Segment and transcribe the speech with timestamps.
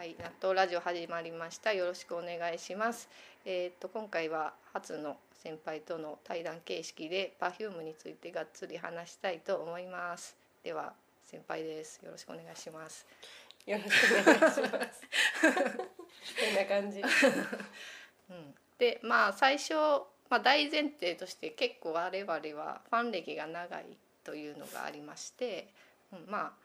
[0.00, 1.74] はい、納豆ラジオ始まりました。
[1.74, 3.06] よろしくお願いします。
[3.44, 10.34] えっ、と今回は初の先輩との対談形式で Perfume についてがっつり話したいと思います。
[10.64, 10.94] では
[11.26, 12.00] 先輩です。
[12.02, 13.06] よろしくお願いします。
[13.66, 15.02] よろしくお願いします。
[15.44, 17.02] こんな感じ。
[18.30, 19.74] うん、でまあ最初、
[20.30, 25.68] まあ、大前提として結構我々はファン歴が長いというのがありまして、
[26.10, 26.59] うん、まあ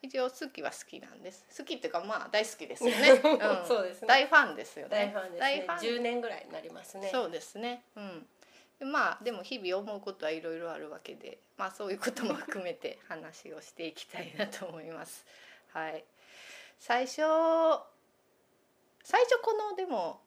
[0.00, 1.44] 一応好きは好きなんです。
[1.56, 4.08] 好きっていうかまあ大好きですよね、 うん、そうですね。
[4.08, 4.90] 大ファンですよね。
[4.90, 5.40] 大ファンですね。
[5.40, 5.78] 大ファン。
[5.78, 7.08] 10年ぐらいになりますね。
[7.10, 7.84] そうですね。
[7.96, 8.28] うん。
[8.78, 15.26] でまあでも日々思うことはいろいろあるわけでまあそういうことも含めて話をしていきたいなと思います。
[15.72, 16.04] はい。
[16.78, 17.16] 最初
[19.02, 20.22] 最初このでも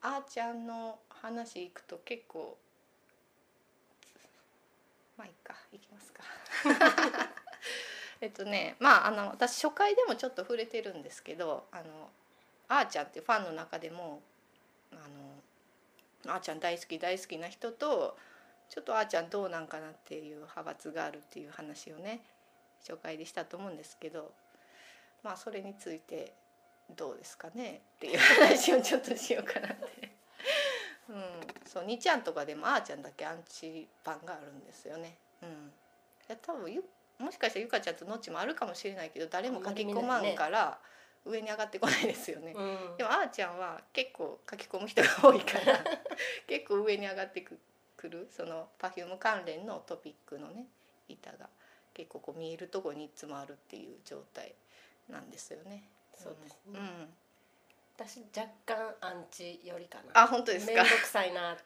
[0.00, 2.56] あーちゃんの話いくと結構
[5.16, 5.56] まあいいか。
[5.72, 6.22] いきますか
[8.20, 11.82] えっとねまああの私初回でもちょっと触れてるんですけどあの
[12.68, 14.20] あーちゃんってファンの中でも
[14.92, 14.96] あ
[16.26, 18.16] のあーちゃん大好き大好きな人と
[18.68, 22.20] ちょっとあーちゃんどうなんかなっていう派閥があるっていう話をね
[22.80, 24.32] 初回でしたと思うんですけど
[25.22, 26.32] まあそれについて
[26.96, 27.82] どうですかね？
[27.96, 30.10] っていう話をちょっとしようかなって。
[31.08, 31.22] うん、
[31.66, 35.16] そうにちゃんとかでもあーちゃんだけアンチパンがあるんですよね。
[35.42, 35.52] うん、い
[36.28, 36.82] や多分ゆ
[37.18, 40.78] もしかしたらゆかちゃんとのっちもあるかもしれないけど誰も書き込まんから
[41.24, 42.52] 上に上がってこないですよね。
[42.56, 45.78] うんでもあーちゃんは結構書き込む人が多いから
[46.46, 47.58] 結構上に上がってく
[47.96, 50.66] くるその Perfume 関連のトピックのね
[51.08, 51.48] 板が
[51.92, 54.54] 結構こう見えるとこにいつもあるっていう状態
[55.08, 55.90] なんですよね。
[56.14, 56.78] そうですね。
[56.78, 57.14] うん、
[57.96, 60.22] 私若干アンチよりかな。
[60.22, 60.72] あ本当ですか？
[60.72, 60.90] めんど。
[60.90, 61.56] くさいな っ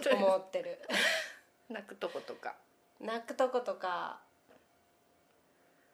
[0.00, 0.78] て思ってる。
[1.70, 2.56] 泣くとことか。
[2.98, 4.20] 泣くとことか。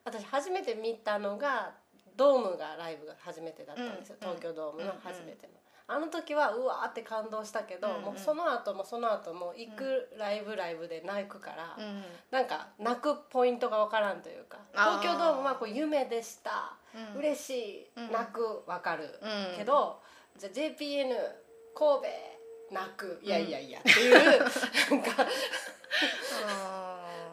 [0.07, 1.73] 私初めて見たのが
[2.17, 5.53] ドームがライブが初めてだったんですよ、うん東京ドームの初めての、
[5.89, 8.03] あの時はうわーって感動したけど、うんうん。
[8.03, 12.03] もうその後もその後も行くライブライブで泣くから、うん。
[12.31, 16.75] なんか泣くポイントが分からんというか東京ドームはこう夢でした、
[17.15, 17.19] うん。
[17.19, 19.59] 嬉しい、うん泣く分かる、うん。
[19.59, 20.01] けど
[20.39, 21.09] じゃあ JPN
[21.75, 22.03] 神
[22.71, 23.21] 戸泣く。
[23.23, 25.27] いやいやいやっていう、なんか
[26.47, 26.86] あー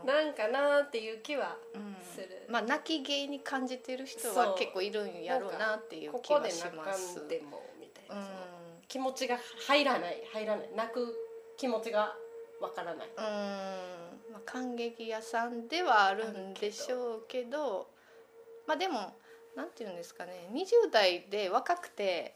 [0.06, 1.96] なんかなーっていう気はうん。
[2.04, 7.20] する、まあ泣き芸に感じてる人は結構いるんやろうなっていうこ気はしこで泣かます。
[7.20, 8.24] んでもみたいな、
[8.88, 9.38] 気持ちが
[9.68, 10.24] 入らない。
[10.32, 10.70] 入らない。
[10.76, 11.16] 泣く
[11.58, 12.16] 気持ちが
[12.60, 13.22] 分からない、う
[14.30, 14.34] ん。
[14.34, 17.88] まあ、感激屋さんではあるんでしょうけど
[18.68, 19.14] まあでも
[19.56, 20.50] なんていうんですかね。
[20.52, 22.36] 20代で若くて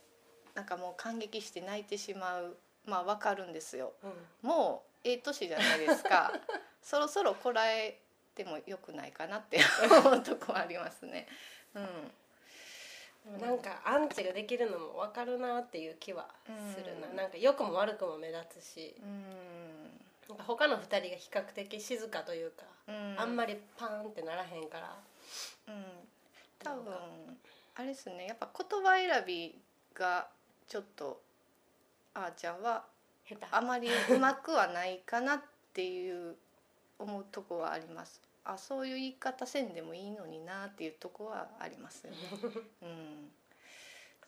[0.53, 2.57] なんかもう感激して泣いてしまう。
[2.85, 3.93] まあわかるんですよ。
[4.41, 6.31] もうええ年じゃないですか
[6.87, 7.99] そろそろこらえ
[8.33, 9.59] てもよくないかなって
[9.91, 11.27] 思うとこありますね。
[11.75, 13.41] うん。
[13.41, 16.29] なんかアンチができるのも分かるなっていう気は
[16.73, 17.15] するな、うん。
[17.17, 18.95] なんか良くも悪くも目立つし。
[19.01, 19.99] うん。
[20.29, 23.15] なんか他の2人が比較的静かというか、うん。
[23.19, 24.97] あんまりパーンってならへんから。
[25.67, 26.09] うん、
[26.59, 27.37] 多分
[27.75, 28.27] あれですね。
[28.27, 29.59] やっぱ言葉選び
[29.93, 30.29] が
[30.69, 31.21] ちょっと
[32.13, 32.85] あーちゃんは
[33.51, 35.41] あまりうまくはないかなっ
[35.73, 36.37] ていう
[36.99, 38.21] 思うとこはあります。
[38.43, 42.17] あそういう言い方せんでもいいのになっていうとこはありますよね。
[42.81, 43.31] うん。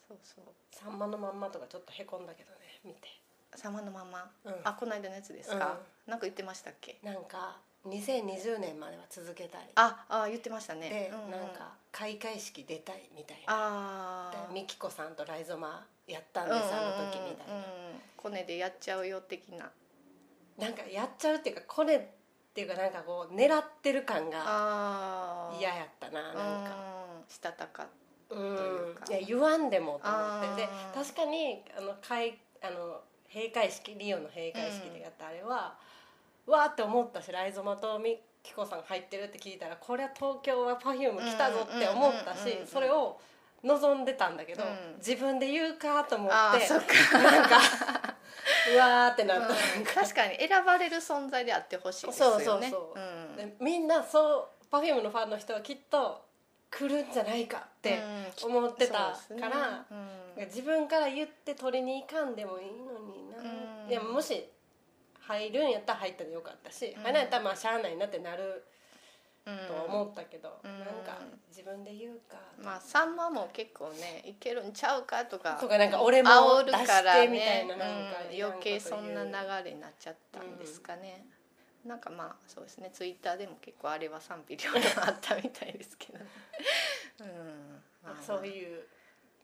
[0.07, 0.45] そうそう。
[0.71, 3.07] さんまのまんまとかちょっとへこんだけどね見て。
[3.55, 4.61] 様のまま、うん。
[4.63, 6.99] あこの間のやつですか、なんか言ってましたっけ？
[7.01, 9.69] なんか2020年までは続けたい。
[9.75, 10.89] ああ言ってましたね。
[10.89, 13.43] で、ううなんか開会式出たいみたいな。
[13.47, 17.91] ああでミキコさんとライゾマやったんです、あの時みたいな、うんうん。
[17.93, 19.71] うんコネでやっちゃうよ的な。
[20.57, 22.18] なんかやっちゃうっていうかこれ
[22.49, 26.75] っていうかなんかこう狙ってる感が嫌やったななんか。
[27.17, 27.29] うん。
[27.29, 27.87] したたか
[28.29, 29.05] うんいうか。
[29.09, 30.63] いや言わんでもと思って。
[30.63, 33.01] で確かにあの開あの
[33.31, 35.77] 閉会式リオの閉会式でやったあれは、
[36.47, 42.67] わーって思ったしライゾマとミキコさん入ってるって聞いたらこれは東京は Perfume 来たぞって思ったしうんうんうんうん。
[42.67, 43.19] それを
[43.63, 44.97] 望んでたんだけど、うん。
[44.97, 47.17] 自分で言うかと思ってあーそっか。
[47.19, 47.57] なんか
[48.73, 49.85] うわーってなった、うん。
[49.85, 52.45] 確かに選ばれる存在であってほしいですよね。
[52.45, 53.33] そうそうそうう。
[53.33, 53.35] ん。
[53.35, 56.25] でみんなそう Perfume のファンの人はきっと
[56.71, 57.97] 来るんじゃないかって
[58.43, 58.55] うん。
[58.57, 59.15] 思ってたか
[59.49, 59.85] ら、
[60.37, 60.45] うん。
[60.45, 63.89] 自分から言って取りに行かんでもいいのにな、うん。
[63.89, 64.49] いやもし
[65.21, 67.03] 入るんやったら入ったでよかったし、うん。
[67.03, 68.63] 入らんやったらまあしゃあないなってなる
[69.45, 69.57] うん。
[69.67, 70.78] とは思ったけど、うん
[72.05, 77.67] なんか自分で言うか、まあさんまも結構ねいけるんちゃうかとかとかなんか俺も煽る出からね
[78.39, 79.31] 余計そんな流
[79.65, 81.25] れになっちゃったんですかね、
[81.85, 82.89] なんかまあそうですね。
[82.93, 86.25] ツイッターでも結構あれは賛否両論あったみたいですけどね。
[87.21, 87.81] うん。
[88.03, 88.23] まあまあ。
[88.23, 88.85] そういう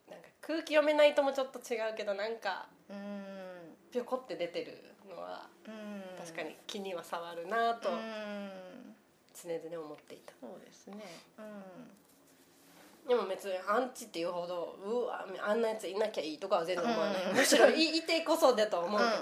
[0.09, 3.77] なんか空気読めないともちょっと違うけどなんかうん。
[3.91, 6.03] ぴょこって出てるのはうん。
[6.17, 8.95] 確かに気には触るなとうん。
[9.33, 10.33] 常々思っていた。
[10.39, 11.03] そうですね。
[11.37, 11.54] うん
[13.07, 17.35] でも別にアンチっていうほどうわあんなやついなきゃいいとかは全然思わない、うん。
[17.37, 19.21] むしろいいてこそだと思うけど、うんうん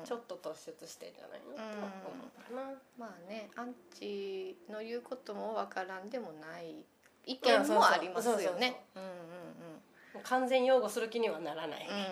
[0.00, 0.06] うん。
[0.06, 6.84] ちょっと突出してんじゃないのとは思うかな、まあねアンチの言うこともわからんでもない。
[7.26, 8.84] 意見もありますよね。
[8.94, 9.10] うんうん
[10.22, 12.04] 完全擁護する気にはならない、うんうん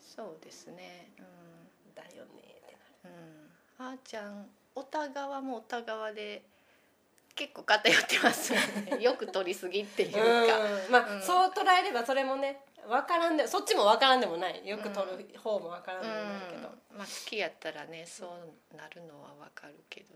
[0.00, 1.12] そうですね。
[1.18, 1.94] うん。
[1.94, 3.86] だよねってうん。
[3.86, 6.42] あーちゃんおた側もおた側で
[7.38, 8.52] 結構偏ってます。
[8.52, 8.58] よ
[8.98, 10.58] ねよく取りすぎっていうか。
[10.58, 10.90] うん。
[10.90, 11.22] まあ、うん。
[11.22, 14.66] そう捉えればそれもね分からんでそっちも分からんでもない。
[14.66, 20.14] よく取る方も分からんでもないけど、まあ好きやったらねそうなるのはわかるけど。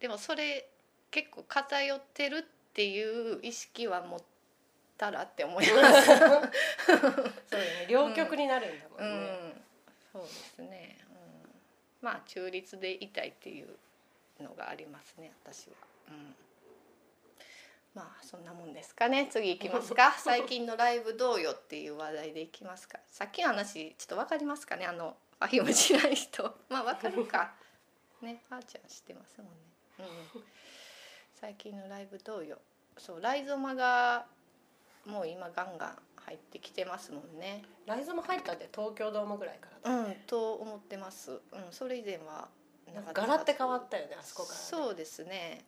[0.00, 0.68] でもそれ
[1.12, 2.42] 結構偏ってるっ
[2.72, 4.20] ていう意識は持っ
[4.98, 6.06] たらって思います。
[6.10, 7.86] そうだね。
[7.88, 9.20] 両極になるんだもうん。
[9.20, 9.64] ね、ん。
[10.12, 11.50] そうですね、うん、
[12.02, 13.68] まあ中立でいたいっていう
[14.42, 15.74] のがありますね私は、
[16.08, 16.34] うん、
[17.94, 19.28] まあそんなもんですかね。
[19.30, 20.12] 次行きますか。
[20.18, 22.98] 最近のライブどうよっていう話題でいきますか。
[23.06, 24.86] さっきの話ちょっと分かりますかね。
[24.86, 26.42] あのファヒム知らん人。
[26.68, 27.54] まあ分 かるか。
[28.20, 29.52] ねあーちゃん知ってますもんね、
[30.34, 30.44] うん、
[31.34, 32.58] 最近のライブどうよ。
[32.98, 34.26] そうライゾマが
[35.04, 37.62] もう今ガンガン入ってきてますもんね。
[37.86, 41.32] ライゾも入ったって東京ドームぐらいからだ、うん、と思ってます。
[41.32, 41.40] うん、
[41.70, 42.48] それ以前は
[42.92, 45.64] なんか柄って変わったよねあそこから、ね、そうですね。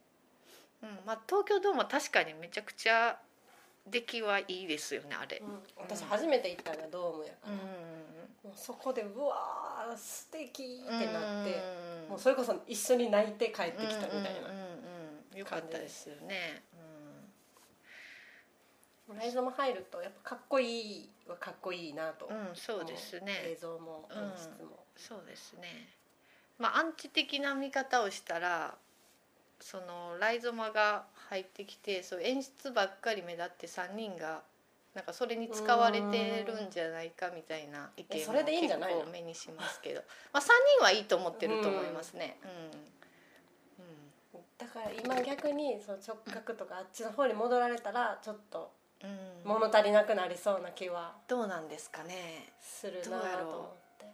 [0.82, 3.18] うん、まあ東京ドームは確かにめちゃくちゃ
[3.86, 5.38] 出来はいいですよねあれ。
[5.38, 7.58] うん、私初めて行ったのがドームやから、うん。
[7.58, 14.32] もうそこでうわー素敵ってなって、うんもうそれこそ一緒に泣いて帰ってきたみたいな、うんうんうん
[15.32, 16.62] うん、よかったですよね。
[19.12, 23.56] ライゾも入るとやっぱかっこいいはかっこいいなと、うん、うん、そうです映ね。
[23.60, 25.88] 像もうん演出も、そうですね。
[26.58, 28.76] まあアンチ的な見方をしたら。
[29.60, 34.42] そのライゾマが入ってきてそう演出ばっかり目立って3人が
[34.94, 39.00] なんかそれに使われてるんじゃないかみたいな意見もえそれでいいんじゃないの？
[39.00, 40.46] 結構目にしますけど、まあ、3
[40.78, 42.38] 人はいいと思ってると思いますね。
[42.42, 42.86] うん。
[44.58, 48.70] だから今逆にその直角とかあっちの方に戻られたらちょっと
[49.02, 49.10] うん。
[49.10, 49.16] うん
[49.46, 52.52] 物足りなくなりそうな気はどうなんですかね。
[52.60, 54.06] するなと思って。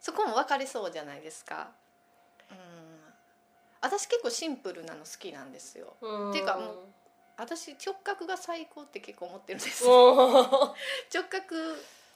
[0.00, 1.68] そこも分かれそうじゃないですか。
[2.50, 2.56] うん、
[3.82, 5.96] 私結構シンプルなの好きなんですよ。
[6.00, 6.32] うん。
[6.32, 6.76] ていうかもう
[7.36, 9.84] 私直角が最高って結構思ってるんです。
[11.12, 11.56] 直角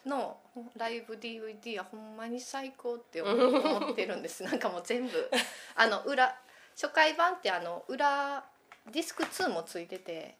[0.06, 0.38] の
[0.76, 4.42] ライブ DVD はほんまに最高って思思ってるんです。
[4.44, 5.30] なんかもう全部。
[5.74, 6.38] あの裏
[6.74, 8.44] 初回版ってあの裏
[8.86, 10.36] ディスク2もついてて、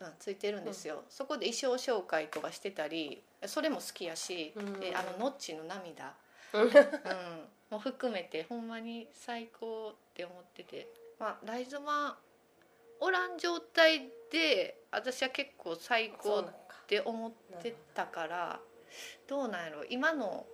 [0.00, 4.80] うん、ついてるんですよ、そこで衣装紹介とかしてたりそれも好きやし、うん。
[4.80, 6.14] であのノッチの涙、
[6.54, 6.70] うん、
[7.70, 10.88] も含めてほんまに最高って思ってて、
[11.18, 12.18] まあ、ライゾマ
[13.00, 16.44] おらん状態で私は結構最高っ
[16.86, 17.32] て思っ
[17.62, 18.60] てたから
[19.26, 19.84] どうなんやろ。
[19.88, 20.46] 今の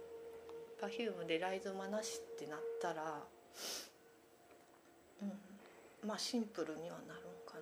[0.80, 3.22] Perfume でライゾマなしってなったら、
[5.22, 7.54] うん、まあシンプルにはなるんか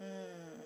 [0.00, 0.06] な。
[0.06, 0.59] うん。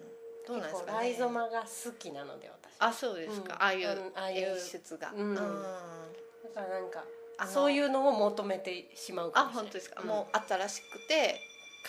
[0.46, 0.98] どうなんですかね。
[0.98, 2.74] ライゾマが好きなので私。
[2.78, 3.62] あそうですか、うん。
[3.62, 5.30] ああいううんああいう演出が、うん。
[5.30, 5.34] うん。
[5.34, 7.04] だからなんか
[7.46, 10.06] そういうのを求めてしまうかあもしれない本当ですか、ん。
[10.06, 11.40] もう新しくて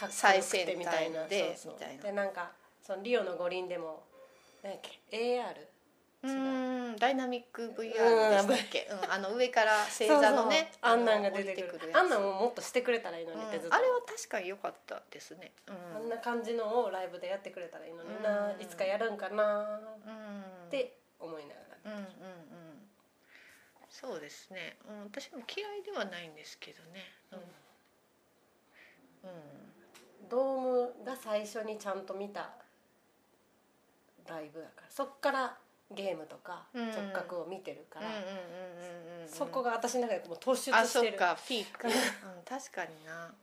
[0.10, 1.28] 最先端みたいな。
[1.28, 1.74] でそうそう。
[1.74, 2.04] みたいな。
[2.04, 2.52] でなんか
[2.82, 4.04] そのリオの五輪でも
[4.64, 5.75] 何やっけ？AR
[6.28, 6.92] う。
[6.94, 18.62] んダイナミック VR でしたっけ、うん、あの上から星座のねあんなんが出てくるあんなんももっとしてくれたらいいのにってずっと、うんあれは確かに良かったですね、うん、あんな感じのをライブでやってくれたらいいのにな、うん。
[18.62, 19.80] いつかやるんかな。
[20.06, 20.42] うん。
[20.68, 21.56] って思いなが
[21.86, 22.08] ら、うんうんうん。
[23.90, 27.04] そうですね、うん、私も嫌いではないんですけどね。
[27.32, 27.40] うん、
[29.30, 30.30] うん。
[30.30, 32.50] ドームが最初にちゃんと見た
[34.28, 35.58] ライブやからそっから
[35.94, 36.90] ゲームとかうん。
[36.90, 38.08] 直角を見てるから、
[39.28, 41.16] そこが私の中でもう突出あそしてる。
[41.16, 41.94] っかピーク、うん、
[42.44, 43.34] 確かにな。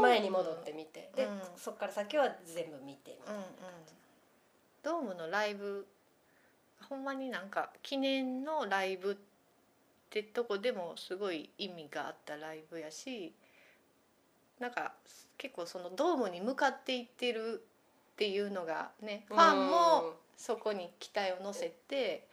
[0.00, 1.40] 前に戻って見てで、うん。
[1.56, 3.44] そっから先は全部見てみたいなうんうん。
[4.82, 5.86] ドームのライブ
[6.88, 9.16] ほんまになんか記念のライブっ
[10.10, 13.32] てとこでもすごい意味があったライブやし
[14.60, 14.92] なんか
[15.38, 17.62] 結構そのドームに向かっていってる
[18.12, 22.26] っていうのがねファンもそこに期待を乗せて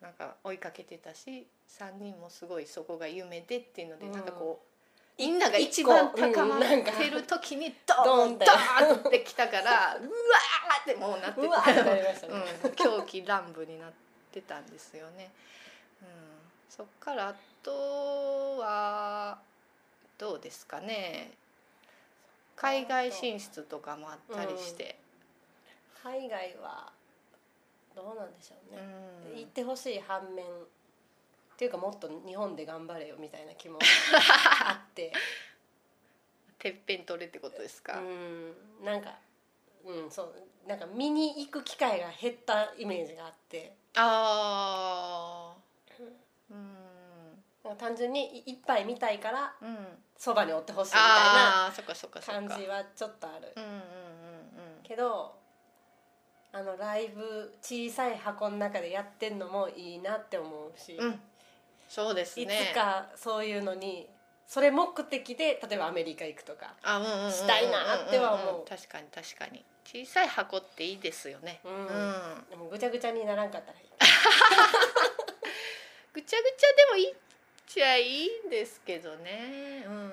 [0.00, 1.46] なんか追いかけてたし
[1.78, 4.12] 3人もすごいそこが夢でっていうので、うん。
[4.12, 9.20] なんかこうみんなが一番高まってる時にドーンドーンって。
[9.20, 12.16] きたからうわーってもうなってたね。
[12.64, 13.92] うん、狂気乱舞になっ
[14.32, 15.30] てたんですよね、
[16.00, 16.08] うん、
[16.68, 19.38] そっからあとは
[20.18, 21.32] どうですかね。
[22.56, 24.96] 海外進出とかもあったりして、
[26.02, 26.92] 海外は
[27.94, 29.38] どうなんでしょううね、ん。
[29.38, 30.48] 行ってほしい反面っ
[31.56, 33.78] ていうかもっと日本で頑張れよみたいな気も
[34.64, 35.12] あって。
[36.58, 38.54] てっぺん取れってことですか、うん。
[38.84, 39.16] なんか
[39.84, 40.34] うんそう。
[40.66, 43.74] なんか見に行く機会が減ったイメージがあって。
[43.94, 45.62] ああ
[46.50, 47.76] うん。
[47.76, 50.04] 単純にい一杯見たいからうん。
[50.16, 51.04] そばにおってほしいみたい
[51.66, 51.72] な
[52.24, 53.52] 感じはちょっとある。
[53.56, 54.82] うんうんうん。
[54.82, 55.41] けど
[56.52, 61.06] あのライブ小さい箱の中でやってんのもいいなって思うし、うん。
[61.06, 61.20] うん
[61.88, 64.08] そうですいねつかそういうのに
[64.46, 66.74] それ目的で例えばアメリカ行くとか
[67.30, 68.64] したいなっては思う。
[68.66, 69.62] 確かに確かに。
[69.84, 71.60] 小さい箱っていいですよね。
[71.64, 71.72] うん。
[71.72, 71.88] うん。
[72.48, 73.86] でもぐちゃぐちゃにならんかったらいい。
[76.14, 77.14] ぐちゃぐちゃでもいいっ
[77.66, 79.84] ちゃいいんですけどね。
[79.86, 80.12] うん。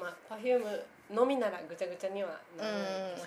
[0.00, 3.26] まあ Perfume のみならぐちゃぐちゃにはならないです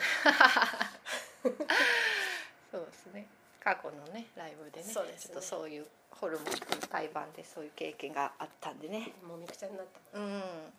[2.71, 3.27] そうですね。
[3.59, 5.33] 過去のねライブでねそうですね。
[5.33, 9.13] ちょっとそういうホルモンの対バンでそういう経験があったんでね。
[9.23, 10.19] もうみくちゃになった。
[10.19, 10.73] うん。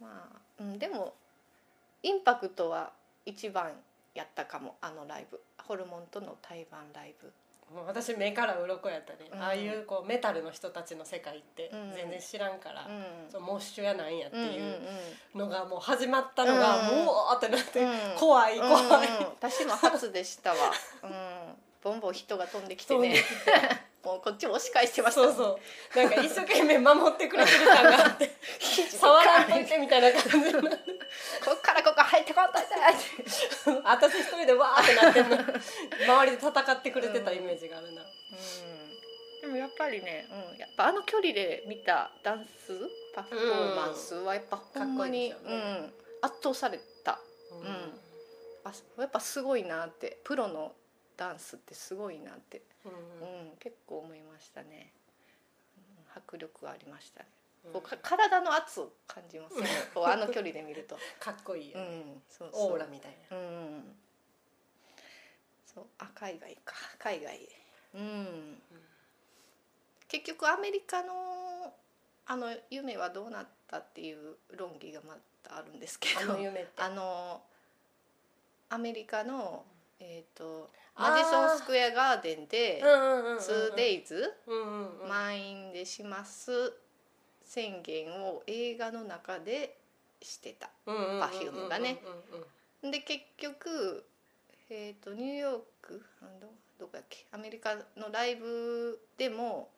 [0.00, 1.14] まあ、うん、でも
[2.02, 2.92] インパクトは
[3.24, 3.72] 一番
[4.14, 5.40] やったかもあのライブ。
[5.66, 7.32] ホルモンとの対バンライブ
[7.72, 9.42] もう私目から鱗やったね、うん。
[9.42, 11.92] ああいうこうメタルの人たちの世界ってうん。
[11.92, 13.30] 全然知らんから、うん。
[13.30, 14.78] そのモッシュやなんやっていう
[15.34, 17.04] のがもう始まったのがうん。
[17.04, 17.90] もうってなって、うん。
[18.18, 19.08] 怖い怖い、
[19.40, 20.56] 私も初でしたわ、
[21.02, 21.10] うん、
[21.82, 23.16] ボンボン人が飛んできてね。
[24.04, 25.22] もうこっちも押し返してました。
[25.22, 25.58] そうそ
[25.94, 25.98] う。
[25.98, 28.30] なんか一生懸命守ってくれてる感があって
[28.92, 30.68] 触らんといてみたいな感じになって。
[30.68, 30.93] こっ
[32.34, 42.72] てって私一人でわーってなってんの周りで戦ってくれてたイメージがあるな、うん、でもやっぱりね、うん、やっぱあの距離で見たダンス
[43.14, 47.20] パフォーマンスはやっぱほんまに、うん、圧倒された。
[47.52, 47.60] うん。
[47.62, 47.66] ん。
[48.64, 50.18] あやっぱすごいなって。
[50.24, 50.72] プロの
[51.16, 52.90] ダンスってすごいなって、うん。
[52.90, 52.94] う
[53.54, 54.92] ん、結構思いましたね、
[55.76, 59.68] うん、迫力ありましたね、うんこうか体の圧を感じますね。
[59.94, 62.72] こうあの距離で見ると、かっこいいよ、うん、そうそう。
[62.72, 63.36] オーラみたいな。
[63.36, 63.96] うん。
[65.66, 66.74] そうあ海外か。
[66.98, 67.48] 海外
[67.94, 68.62] うん、
[70.08, 71.72] 結局アメリカの
[72.26, 76.82] あの夢はどうなったっていう論議がまたあるんですけあどの夢って？
[76.82, 77.42] あの
[78.70, 79.64] アメリカの
[80.00, 81.10] えっ、とあー。
[81.10, 85.08] マジソンスクエアガーデンでうんうんうんうん 2days うんうんうん。
[85.08, 86.72] 満員でします
[87.44, 89.76] 宣言を映画の中で
[90.20, 90.70] してた。
[90.86, 91.98] Perfume がね。
[92.82, 94.04] で結局、
[94.70, 96.48] えー、とニューヨークあど
[96.78, 97.26] どこだっけ？
[97.32, 99.70] アメリカのライブでも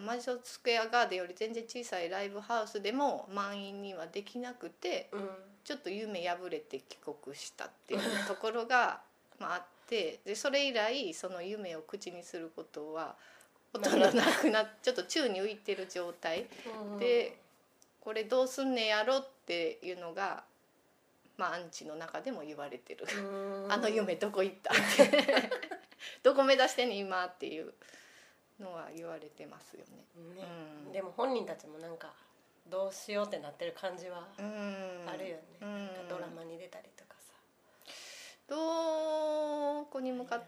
[0.00, 5.28] マジソンスクエアガーデンより全然小さいライブハウスでも満員にはできなくてうん。
[5.64, 9.00] ちょっと夢破れて帰国したっていうところが
[9.38, 13.14] まああってでそれ以来その夢を口にすることは
[13.72, 16.46] ほとんどなくなっ ちょっと宙に浮いてる状態。
[16.66, 17.38] うんで
[18.00, 20.42] これどうすんねやろっていうのが、
[21.36, 23.06] まあ、アンチの中でも言われてる。
[23.16, 23.66] う。
[23.68, 23.70] ん。
[23.72, 25.50] あの夢どこ行ったって。
[26.24, 27.72] どこ目指してんねん今っていう
[28.58, 30.04] のは言われてますよね。
[30.34, 30.42] ね。
[30.86, 30.92] うん。
[30.92, 32.12] でも本人たちもなんか
[32.66, 35.04] どうしようってなってる感じはうん。
[35.08, 35.86] あるよね、うん。
[35.86, 37.34] なんかドラマに出たりとかさ。
[38.48, 40.42] どこに向かっ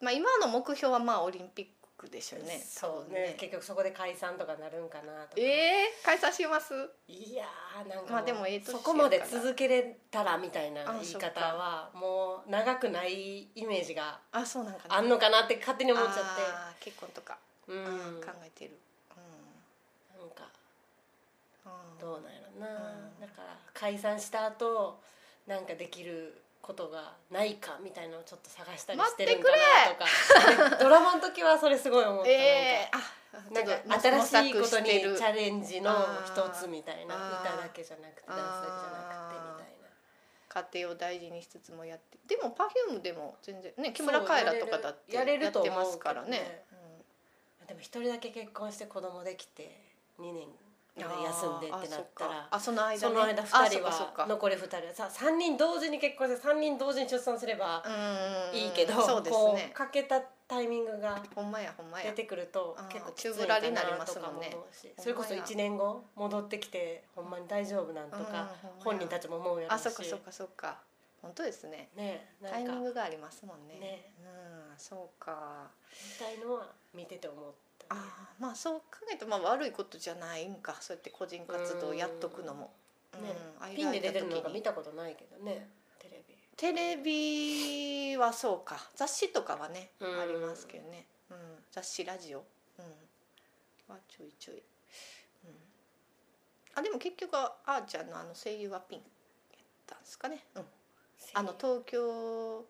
[0.00, 1.66] まあ今の目標はまあオリンピッ
[2.04, 3.34] クでしょうねそうね。
[3.38, 5.42] 結局そこで解散とかなるんかなとか。
[5.42, 6.74] えー、解散します？
[7.08, 14.96] いやーなんかまあでもそこまで続けれたらみたいなあ言い方はもう長くないイメージがあそうなんかな。
[14.96, 16.84] あんのかなって勝手に思っちゃって。
[16.84, 17.76] 結婚とか、うん。
[17.76, 18.72] うん考えてる、
[20.18, 20.48] なんか
[21.64, 21.98] うん。
[21.98, 22.70] どうなんやろな、う
[23.18, 23.20] ん。
[23.20, 25.00] だから解散した後
[25.46, 30.76] なんかできることがないかみたいなのをちょっと探したりしてるんかなとか。
[30.82, 35.92] ドラマの時はそれすごい思った、えー、あなんかなんか新しいことにチャレンジの
[36.24, 39.54] 一つみたいな歌だけじゃなくてダンスだけじゃなくてみ
[40.54, 46.30] 家庭を大事にしつつもやってでも Perfume でも全然ね木村カエラとかだってやれるとますからね。
[46.30, 46.80] ねたい
[47.60, 49.80] なでも一人だけ結婚して子供できて
[50.18, 50.46] 2年。
[50.46, 50.63] うん
[50.96, 52.48] 休んでってなったら。
[52.50, 54.76] あその間、ね、その間あ2人は残り2人。
[55.02, 61.20] はさ3人同時に結婚して3人同時に出産すればうんいいけど、そうですこねうかけたタイミングが
[62.02, 64.50] 出てくると結構きつ宙いかぶらりになますもんね。
[64.50, 69.86] も思うしそれこそ1年後戻ってきてほんまに大丈夫なんとか本人たちも思うやろうし。
[69.86, 70.78] あそっかそっかそっか。
[71.22, 71.88] 本当ですね。
[71.94, 73.78] ねタイミングがありますもんね。
[73.78, 74.12] ね。
[74.20, 75.70] うんそうか。
[76.20, 77.52] みたいのは見てて思っ
[77.88, 80.76] た、ね、あーまあそう考えるとまあ悪いことじゃないんか。
[80.80, 82.72] そうやって個人活動をやっとくのも、
[83.14, 83.20] ね
[83.68, 86.34] うんピンで出てるのが見たことないけどねテレビ。
[86.56, 88.76] テレビはそうか。
[88.94, 90.20] 雑誌とかはね、うん。
[90.20, 91.36] ありますけどね、うん、
[91.72, 92.44] 雑誌ラジオ、
[92.78, 94.62] うん、はちょいちょい、うん、
[96.74, 99.08] あでも結局あーちゃんのあの声優はピンやっ
[99.86, 100.62] たんですかね、うん、
[101.34, 102.64] あの東京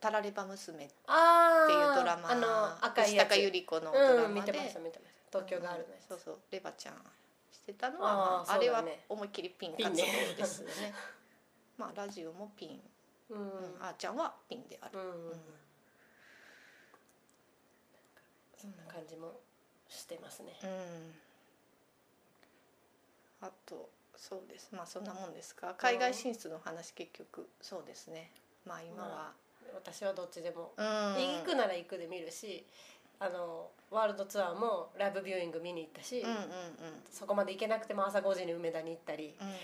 [0.00, 3.30] タラレバ娘ってあいうードラマあの赤いやつ。
[3.30, 6.94] 吉高由里子のドラうん見マで、てました見てま東京ガールのやつ、そうそうレバちゃん
[7.52, 10.02] してたのはまあれは思いっきりピン活動ね。
[10.36, 10.94] ですよね。
[11.76, 12.90] まあラジオもピン、
[13.30, 13.40] うん。
[13.40, 15.30] うんあーちゃんはピンである、うん。
[15.30, 15.40] うん。
[18.56, 19.40] そんな感じも
[19.88, 21.14] してますね、うん。
[23.40, 24.68] あとそうです。
[24.74, 25.74] まあそんなもんですか。
[25.78, 27.48] 海外進出の話結局。
[27.62, 28.32] そうですね。
[28.64, 29.32] まあ今は、
[29.74, 30.84] 私はどっちでも、うん。
[30.84, 32.64] 行くなら行くで見るし
[33.20, 36.42] あのワールドツアーもライブビューイング見に行ったし、うんうんうん。
[37.10, 39.58] そこまで行けなくても朝5時に梅田に行ったり、うんうんうん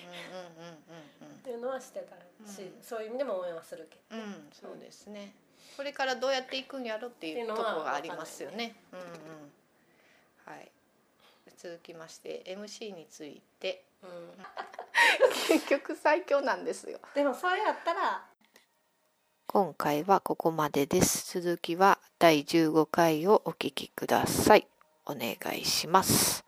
[1.35, 2.17] っていうのはしてた
[2.51, 2.83] し、うん。
[2.83, 5.35] そういう意味でも応援はするけど、うんそうですね。
[5.77, 8.75] これからどうやっていくんやろっていうところがありますよね。
[8.93, 8.99] うん。
[8.99, 9.05] うん
[10.47, 10.71] はい。
[11.57, 13.85] 続きまして MC について。
[14.03, 14.11] うん。
[15.49, 16.99] 結局最強なんですよ。
[17.15, 18.25] でもそれやったら
[19.55, 21.41] 今回はここまでです。
[21.41, 24.67] 続きは第15回をお聴きください。
[25.07, 26.44] お願いします。